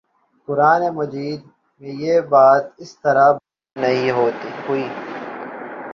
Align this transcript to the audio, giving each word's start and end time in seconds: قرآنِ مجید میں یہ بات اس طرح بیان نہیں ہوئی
قرآنِ 0.47 0.81
مجید 0.97 1.39
میں 1.81 1.93
یہ 2.03 2.15
بات 2.31 2.63
اس 2.81 2.91
طرح 3.03 3.27
بیان 3.31 3.75
نہیں 3.75 4.09
ہوئی 4.67 4.85